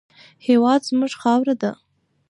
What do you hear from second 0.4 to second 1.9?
هېواد زموږ خاوره ده